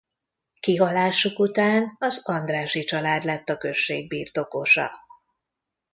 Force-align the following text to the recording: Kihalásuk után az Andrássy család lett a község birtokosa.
Kihalásuk 0.59 1.39
után 1.39 1.95
az 1.99 2.21
Andrássy 2.27 2.83
család 2.83 3.23
lett 3.23 3.49
a 3.49 3.57
község 3.57 4.07
birtokosa. 4.07 4.91